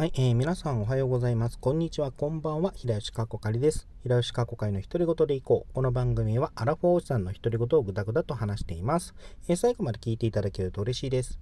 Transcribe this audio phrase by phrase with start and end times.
[0.00, 1.58] はい、えー、皆さんおはようございます。
[1.58, 2.72] こんにちは、こんばんは。
[2.74, 3.86] 平吉かこかりです。
[4.02, 5.74] 平吉かこかりの独り言でいこう。
[5.74, 9.12] この番組はアラフォーおじさんの独り言をぐだぐだと話しています。
[9.46, 11.38] えー、最後まで聞いていただけると嬉しいです。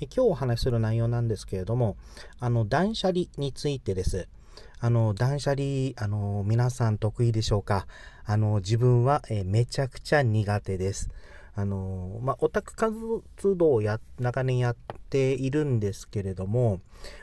[0.00, 1.98] えー、今日お話しする内容なんですけれども、
[2.40, 4.26] あの、断捨離についてです。
[4.80, 7.86] あの、断捨離、あの、皆さん得意でしょうか？
[8.24, 11.10] あの、自分は、えめちゃくちゃ苦手です。
[11.58, 12.94] あの、まあ、オタク活
[13.56, 14.76] どうもや、長年やっ
[15.10, 16.80] ているんですけれども、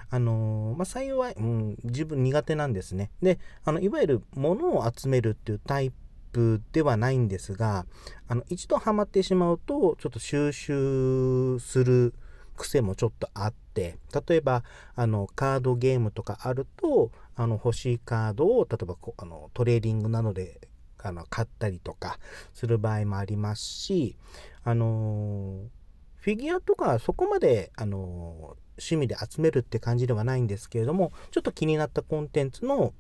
[0.09, 3.12] あの、まあ、幸い、うん、自分苦手なんですね。
[3.21, 5.93] で、あの、いわゆる物を集めるっていうタイ
[6.34, 7.85] プではないんですが、
[8.27, 12.13] あの、一度ハマってしまうと、ちょっと収集する
[12.57, 14.65] 癖もちょっとあって、例えば、
[14.95, 20.59] あの、カードゲームとかあると、あの、欲しいカードを、例えばこあの、トレーディングなどで
[21.08, 22.20] あの、買ったりとか
[22.54, 24.18] する場合もありますし、
[24.63, 25.62] あの
[26.18, 32.94] フィギュアとかそこまで、あの趣味で集めるって感じではないんですけれども、ちょっと気になったコンテンツの、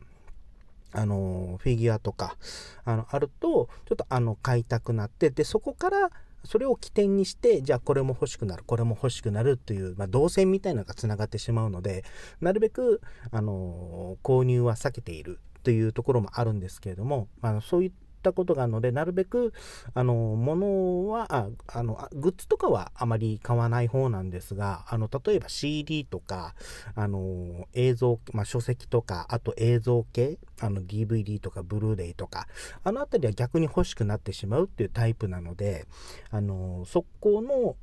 [0.91, 2.37] あのフィギュアとか、
[2.85, 6.11] あの、あると、ちょっとあの、買いたくなって、で、そこから、
[6.45, 12.05] それを起点にして、じゃあこれも欲しくなる、これも欲しくなるという、まあ、動線みたいなのが繋がってしまうので、
[12.39, 13.01] なるべく、
[13.31, 17.91] あの購入は避けているというところもあるんですけれども、まあそういっ
[18.25, 19.53] たことがあるので、なるべく、
[19.93, 26.55] あの、物は、ああの、グッズとかはあまり買わない方なんですが、あの、例えば CD とか、
[26.95, 32.47] あの、映像、まあ、書籍とか、あと映像系、あの、DVD とか、ブルーレイとか、
[32.83, 35.85] あのあたりは逆に欲しくなってしまうっていうタイプなので、
[36.31, 37.75] あの、速攻の、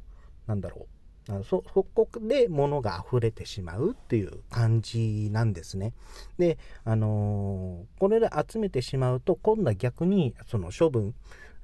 [0.46, 5.92] なんだろう、あそ、そこで物が溢れてしまうっていう感じなんですね。
[6.38, 11.14] で、あのー、これで集めてしまうと、今度は逆にその処分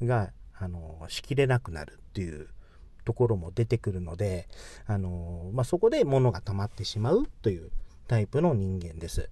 [0.03, 2.49] が、あのー、しきれなくなるっていう
[3.05, 4.49] ところも出てくるので、
[4.87, 7.71] あのー、まあ、そこで物が溜まってしまうという
[8.07, 9.29] タイプの人間です。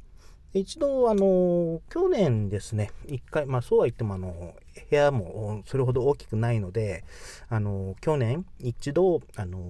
[0.57, 4.55] 一度、あの、去年ですね、一回、まあそうは言っても、あの、
[4.91, 7.05] 部屋もそれほど大きくないので、
[7.49, 9.61] あの、去年一度、あの、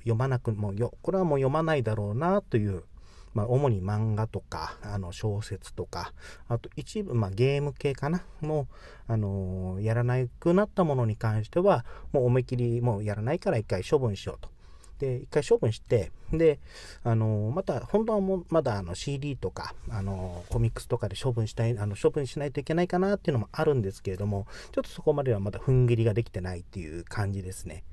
[0.00, 2.84] 読まなく、もうよ、これはもう読まないだろうなという、
[3.32, 6.12] まあ主に漫画とか、あの、小説とか、
[6.48, 8.68] あと一部、まあゲーム系かな、も
[9.08, 14.53] う、あの、やらなくなったものに関しては、もう思いっきりもうやらないから一回処分しようと。
[14.98, 16.60] で、一回処分して、で、
[17.02, 27.84] あの、また、本当はも、まだあの CD とか、あの、コミックスとかで処分したい、あの、処分しないといけないかなっていうのもあるんですけれども、ちょっとそこまではまだ踏ん切りができてないっていう感じですね。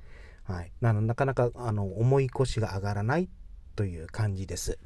[0.44, 0.72] はい。
[0.82, 3.30] なのなかなか、あの、重い腰が上がらない
[3.76, 4.80] という感じです。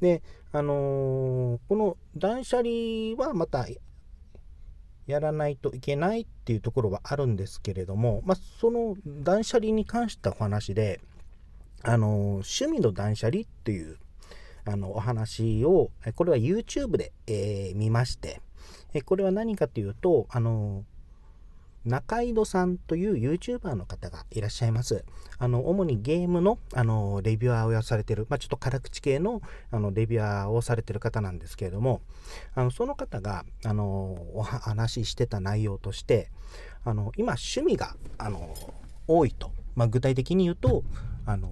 [0.00, 2.68] で、あのー、この断捨離
[3.16, 3.66] はまた
[5.08, 11.00] やらないといけないっていうところはあるんですけれども、まあ、その断捨離に関したお話で、
[11.82, 13.96] あの、趣味の断捨離っていう、
[14.66, 18.42] あの、お話を、これは YouTube で、えー、見まして、
[18.92, 20.84] えこれは何かというと、あの、
[21.88, 25.04] 中井戸さんという YouTuber の方がいらっしゃいます。
[25.38, 29.40] あの、主にゲームの、あの、レビュアーをされてる、まあ、ちょっと辛口系の、
[29.70, 32.02] あの、レビュアーをされてる方なんですけれども、
[32.54, 36.30] あの、その方が、あの、お話ししてた内容として、
[36.84, 38.54] あの、今、趣味が、あの、
[39.06, 39.50] 多いと。
[39.74, 40.84] まあ、具体的に言うと、
[41.24, 41.50] あの、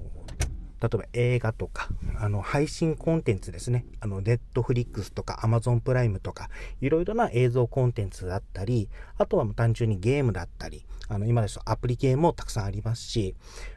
[0.81, 1.88] 例えば映画とか、
[2.19, 3.87] あの、配信コンテンツですね。
[4.00, 6.50] あの、ネットフリックスとか、アマゾンプライムとか、
[6.81, 13.34] いろいろな映像コンテンツだったり、あとは単純にゲームだったり、あの、今ですとアプリ系もたくさんありますし、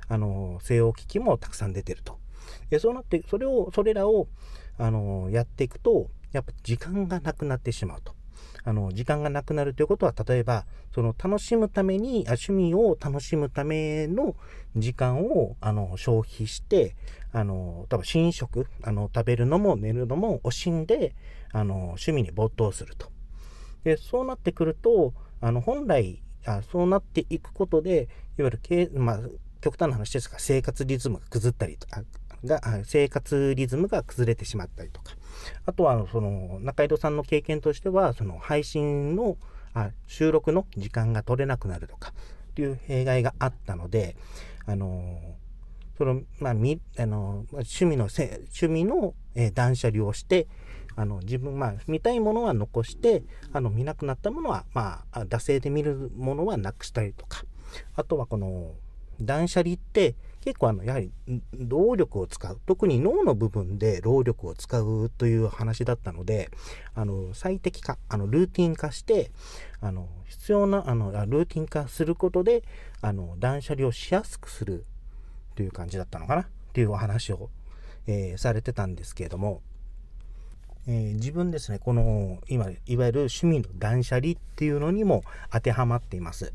[0.08, 2.20] あの、西洋機器もたくさん出てると。
[2.70, 4.28] で、そうなって、それを、それらを、
[4.78, 8.14] あの、やっていくと、やっぱ時間がなくなってしまうと。
[8.64, 14.36] あの、時間がなくなるということは、例えば、その楽しむために、あ趣味を楽しむための
[14.76, 16.96] 時間を、あの、消費して、
[17.32, 21.16] あの、多分寝食、あの、食べるのも寝るのも惜しんで、
[21.52, 23.10] あの、趣味に没頭すると。
[23.84, 28.08] で、そうなってくると、あの、本来、あそうなっていくことで、
[28.38, 29.20] いわゆる、まあ、
[29.62, 32.04] 極端な話ですが、生活リズムが崩ったりとか、
[32.44, 35.16] が、生活リズムが崩れてしまったりとか、
[35.66, 39.38] あとは、その、中井戸さんの経験としては、その配信の、
[39.74, 42.14] あ収録の時間が取れなくなるとか、
[42.52, 44.16] っていう弊害があったので、
[44.66, 45.20] あの、
[45.98, 50.48] その、ま、み、あの、趣味のせ、趣味の、え、断捨離をして、
[50.96, 57.44] あの、自分、まあ、見たいものは残して、あの、見なくなったものは、まあ、惰性で見るものはなくしたりとか、
[57.96, 58.74] あとはこの、
[59.22, 61.12] 断捨離って結構あの、やはり
[61.54, 62.60] 労力を使う。
[62.66, 66.50] 特に脳の部分で労力を使うという話だったので、
[66.96, 69.32] あの、最適化、あの、ルーティン化して、
[69.82, 72.64] あの、必要な、あの、ルーティン化することで、
[73.02, 74.86] あの、断捨離をしやすくする
[75.56, 77.50] という感じだったのかなっていうお話を、
[78.08, 79.62] えー、されてたんですけれども、
[80.88, 86.54] えー、自分ですね、この、今、いわゆる趣味の断捨離っていうのにも当てはまっています。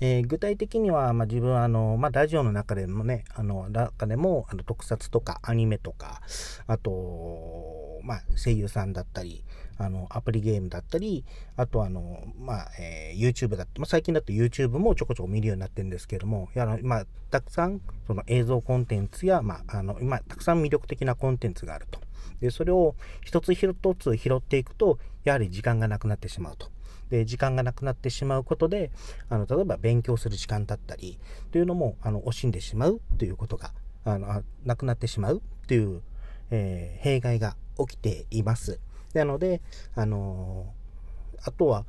[0.00, 6.20] えー、具体的には、まあ、自分はあの、まあ、ラジオの中でもね、あの、中でも、あの特撮とかアニメとか、
[6.66, 9.44] あと、まあ、声優さんだったり、
[9.78, 11.24] あの、アプリゲームだったり、
[11.56, 22.00] あとあの、まあ、えー、YouTube だって、まあ、最近だと YouTube もちょこちょこ見るようになってるんですけども、やまあ、たくさん、その映像コンテンツや、まあ、あの、今、たくさん魅力的なコンテンツがあると。
[22.40, 26.68] で、それを一つ一つ拾っていくと、やはり時間がなくなってしまうと。
[27.10, 28.90] で、時間がなくなってしまうことで、
[29.28, 31.18] あの、例えば勉強する時間だったり、
[31.52, 33.72] というのも、あの、惜しんでしまうということが、
[34.04, 36.02] あの、なくなってしまうという、
[36.50, 38.80] えー、弊害が起きています。
[39.14, 39.60] なので、
[39.94, 40.72] あの、
[41.44, 41.84] あとは、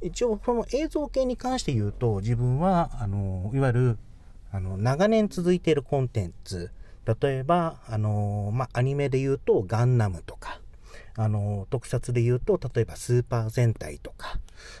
[0.00, 3.98] 一応、この映像系に関して言うと、自分は、あの、いわゆる、
[4.52, 6.70] あの、長年続いているコンテンツ、
[7.20, 10.60] 例えば、あのまあ、アニメで言うと、ガンナムとか、
[11.16, 14.38] あの、特撮で言うと、例えばスーパー戦隊とか、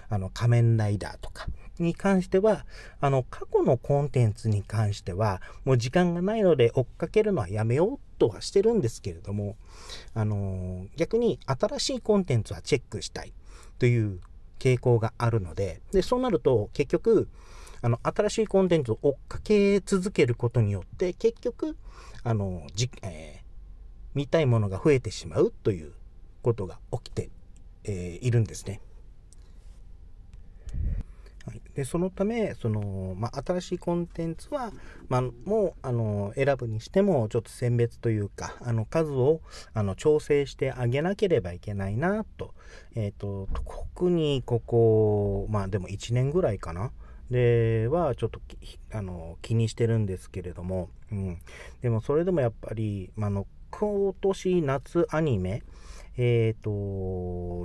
[0.08, 1.46] あの、仮面ライダーとか
[1.78, 2.66] に関しては、
[3.00, 9.56] あの、過去のコンテンツに関しては、もう時間がないので追っかけるのはやめようとはしてるんですけれども、
[10.14, 13.32] あの、逆に新しいコンテンツはチェックしたい
[13.78, 14.20] という
[14.58, 17.28] 傾向があるので、で、そうなると結局、
[17.82, 21.76] あの、新しいコンテンツを追っかけ続けることによって、結局、
[22.22, 23.44] あの、じ、えー、
[24.14, 25.92] 見たいものが増えてしまうという
[26.44, 27.30] ことが起きて、
[27.84, 28.80] えー、いるんですね。
[31.46, 34.72] はい、でそのためその、まあ、新しいコンテンツは、
[35.08, 39.40] まあ、もうあの選ぶにしてもちょっと選別というかあの数を
[39.74, 42.54] あの調整してあげなければいけないなと,、
[42.94, 46.92] えーと、特にここまあでも1年ぐらいかな。
[47.30, 48.40] ではちょっと
[48.92, 51.38] あの気にしてるんですけれども、うん、
[51.80, 55.62] でもそれでもやっぱり、まあの今年夏アニメ
[56.16, 56.70] えっ、ー、と、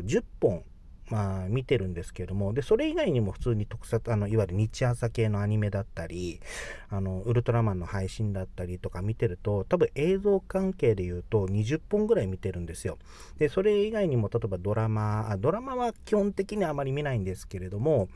[0.07, 0.63] 10本
[1.09, 6.39] まあ、見てるんですけども、で、それ以外にも普通に特撮、あの、いわゆる日朝系のアニメだったり、
[6.89, 12.97] あの、ウルトラマンの配信だったりとか見てると、多分映像関係で言うと20本ぐらい見てるんですよ。
[13.37, 18.09] で、それ以外にも、例えばドラマ、あドラマは基本的にあまり見ないんですけれども、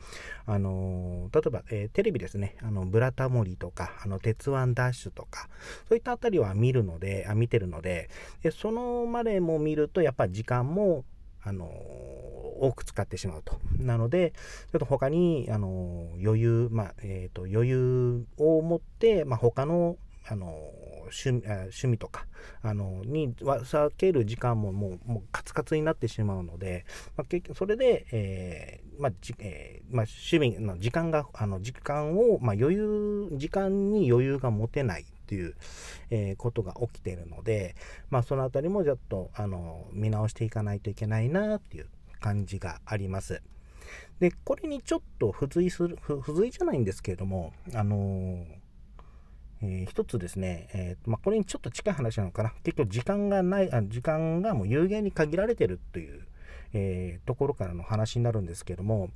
[0.46, 5.48] あの、例えば、えー、テレビですね、あの、ブラタモリとか、あの、鉄腕ダッシュとか、
[5.88, 8.08] そういったあたりは見るので、あ見てるので、
[8.42, 11.04] でそのまでも見ると、やっぱ時間も、
[11.44, 13.58] あの多く使ってしまうと。
[13.78, 14.32] なので、
[14.72, 19.96] ちょっと他に、あの余裕、まあ、えっ、ー、と、余裕を持って、まあ、他の、
[20.26, 20.46] あの
[21.04, 22.26] 趣趣味とか、
[22.62, 26.86] あの、に避ける時間ももう、もうカツカツになってしまうので、
[27.16, 35.54] まあ、結局、それで、えー、まあ、じ、えー、まあ、趣味の時間が、あの、時間を、まあ、余裕、時間に余裕が持てないっていう、
[36.10, 37.74] えー、ことが起きているので、
[38.10, 41.88] まあ、そのあたりもちょっと、あの、見直していかないといけないなっていう
[42.20, 43.42] 感じがあります。
[44.20, 48.44] で、これにちょっと付随する、付随じゃないんですけれども、あのー、
[49.62, 52.52] えー、一つですね、えーまあ、これにちょっと近い話なのかな。
[52.62, 56.26] 結局時間がない、あ時間がもう有限に限られてるという、
[56.74, 59.10] えー、ところからの話になるんですけども、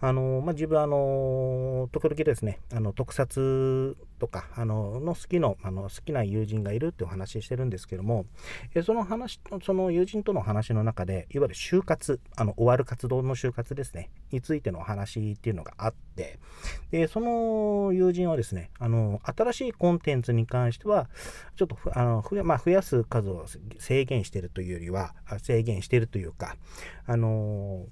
[0.00, 8.26] あのまあ、自分あの時々ですね、あの特撮とか、あのの好きのあの好きな友人がいるっていう話してるんですけども、
[8.74, 16.38] えその話、その友人との話の中で、いわゆる就活、あの終わる活動の就活ですね、についてのお話っていうのがあって、
[16.90, 21.08] で、その友人はですね、あの新しいコンテンツに関しては、
[21.56, 23.46] ちょっとあの増や,、まあ、増やす数を
[23.78, 26.56] 制限してるというよりは、制限してるというか、
[27.06, 27.86] あの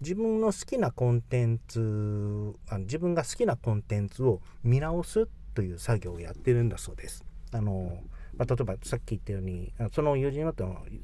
[0.00, 5.24] 自分の好きなコンテンツ自分が好きなコンテンツを見直すっ
[5.58, 7.24] という作業をやってるんだそうです。
[7.50, 7.98] あの
[8.36, 10.54] まあ、例えばさっき言ったように、その友人は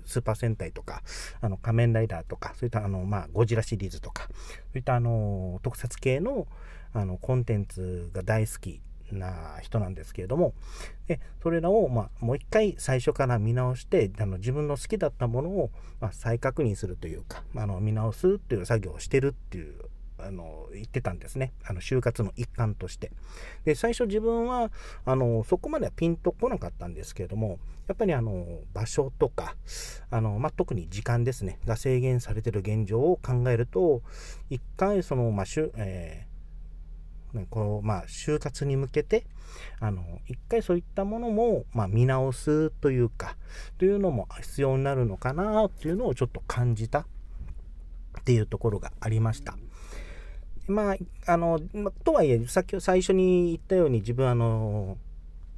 [0.06, 1.02] スーパー戦隊とか、
[1.40, 4.34] あの仮面ライダーとか、そういったあの、まあ、ゴジラシリーズとか、そ
[4.75, 6.46] ういったあの特撮系の
[6.92, 8.80] あのコンテンツが大好き
[9.11, 10.54] な人なんですけれども、
[11.08, 15.70] でそれらを、まあ、もう一回最初から見直してあの自分の好きだったものを、
[16.00, 19.75] まあ、再確認するというかあの見直すっていう作業をしてるっていう
[20.18, 23.11] あの言ってたんですねあの就活の一環として
[23.64, 24.71] で最初自分は
[25.04, 29.56] あのそこまではピンとこなかったんですけれどもやっぱりあの場所とか
[30.11, 34.02] あの、まあ、特に時間ですねが制限されてる現状を考えると
[34.50, 36.35] 一回その、まあしゅえー
[37.50, 39.26] この、まあ、就活に向けて、
[39.80, 43.37] あの、一回そういったものも、まあ、見直すというか、
[43.78, 49.56] というのも必要になるのかなっていうのをちょっと感じたっていうところがありました。
[50.66, 51.61] まあ、あの、
[52.04, 54.97] とはいえ、さっき最初に言ったように自分あの、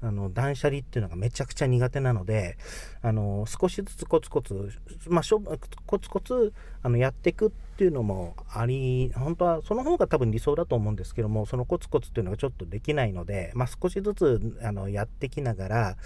[0.02, 2.58] あの、断捨離っていうのがめちゃくちゃ苦手なので、
[3.02, 4.70] あの、少しずつコツコツ、
[5.08, 5.40] まあ、しょ
[5.86, 15.96] コツコツ、あの、やっていくっていうのもあり、本当はその方が多分理想だと思うんですけども、そのコツコツっていうのがちょっとできないので、まあ、少しずつ、あの、やってきながら、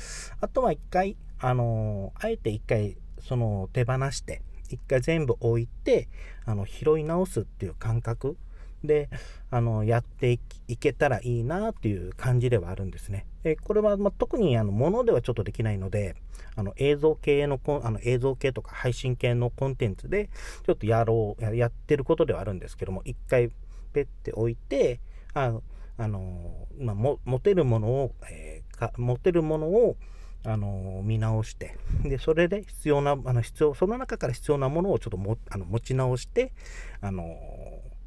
[0.41, 6.09] あとは一回、あの、あえて一回、その、手放して、一回全部置いて、
[6.45, 8.37] あの、拾い直すっていう感覚
[8.85, 9.09] で、
[9.51, 13.27] あの、やっていけたらいいなっていう感じではあるんですね。
[13.45, 16.15] えこれは、ま特にあの、ものではちょっとできないので、
[16.57, 20.31] あの、映像系のあの、映像系とか配信系のコンテンツで、
[20.67, 23.51] ちょっとやろう、やってることではあるんですけども、一回
[23.93, 25.01] ペッて置いて、
[25.35, 25.61] あ
[25.97, 29.97] あの、まあ、も、持てるものを、えー、か持てるものを、
[30.43, 36.53] あの見直して、で、それで必要な、あの、必要、その中から必要なものをちょっとも、あの、持ち直して、
[37.03, 37.25] あの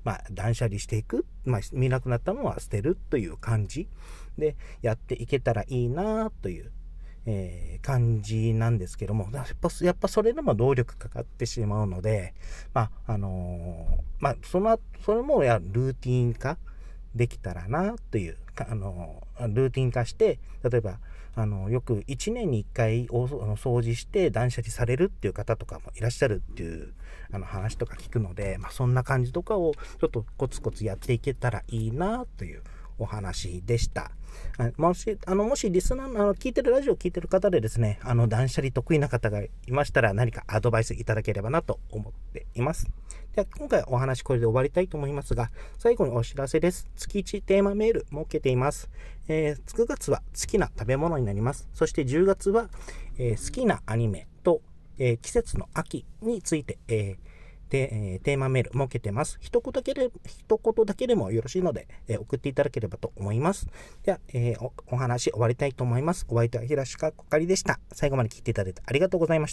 [0.04, 3.88] まあ、断捨離していく、まあ、見なくなったのは捨てるという感じ。
[4.38, 6.72] でやっていけたらいいなという、
[7.26, 12.34] えー、感じなんですけども、やっぱ、やっぱそれでも労力かかってしまうので、
[12.74, 16.58] まあ、あのー、まあ、その、それもやルーティン化
[17.16, 21.00] できたらなという、あのー、ルーティン化して、例えば、
[21.36, 26.94] あの、よく1年に1回お掃除して断捨離されるっていう方とかもいらっしゃるっていう
[27.32, 32.62] あの話とか聞くので、まあ、そんな感じとかをちょっとコツコツやっていけたらいいなという
[32.98, 34.12] お話でした。
[34.78, 42.88] もし、あの、もしリスナーの、あの、聞いてる、ラジオを聞いてる方でですね、あの、断捨離得意な方がいましたら何かアドバイスいただければなと思っています。
[43.34, 46.88] では、今回お話これで終わりたいと思いますが、最後にお知らせです。
[46.96, 48.90] 月1テーマメール設けています。
[49.28, 51.68] えー、9月は好きな食べ物になります。
[51.74, 52.70] そして10月は、
[53.18, 54.62] えー、好きなアニメと、
[55.00, 57.33] えー、季節の秋について、えー
[57.74, 59.40] で、えー、テーマメール設けてます。
[59.42, 63.68] 一言だけで、一言だけでもよろしいので、えー、送っていただければと思います。
[64.04, 66.28] では、えー、お話終わりたいと思います。
[66.30, 67.80] お相手は平塚こかりでした。
[67.92, 69.52] 最後まで聞いていただいてありがとうございました。